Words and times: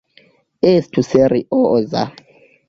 Estu 0.69 1.03
serioza! 1.09 2.03